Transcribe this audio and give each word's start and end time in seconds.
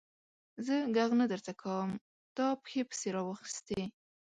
زه 0.65 0.75
ږغ 0.95 1.11
نه 1.21 1.25
درته 1.31 1.53
کوم؛ 1.61 1.91
تا 2.35 2.45
پښې 2.63 2.81
پسې 2.89 3.09
را 3.15 3.21
واخيستې. 3.27 3.81